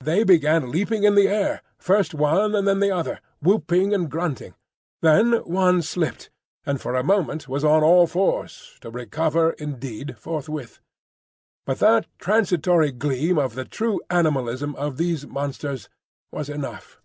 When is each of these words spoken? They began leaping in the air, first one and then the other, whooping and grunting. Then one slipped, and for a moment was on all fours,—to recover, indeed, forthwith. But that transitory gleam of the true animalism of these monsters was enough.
They 0.00 0.24
began 0.24 0.72
leaping 0.72 1.04
in 1.04 1.14
the 1.14 1.28
air, 1.28 1.62
first 1.78 2.12
one 2.12 2.56
and 2.56 2.66
then 2.66 2.80
the 2.80 2.90
other, 2.90 3.20
whooping 3.40 3.94
and 3.94 4.10
grunting. 4.10 4.54
Then 5.02 5.34
one 5.44 5.82
slipped, 5.82 6.30
and 6.66 6.80
for 6.80 6.96
a 6.96 7.04
moment 7.04 7.46
was 7.48 7.62
on 7.62 7.84
all 7.84 8.08
fours,—to 8.08 8.90
recover, 8.90 9.50
indeed, 9.52 10.18
forthwith. 10.18 10.80
But 11.64 11.78
that 11.78 12.06
transitory 12.18 12.90
gleam 12.90 13.38
of 13.38 13.54
the 13.54 13.64
true 13.64 14.00
animalism 14.10 14.74
of 14.74 14.96
these 14.96 15.28
monsters 15.28 15.88
was 16.32 16.48
enough. 16.48 17.00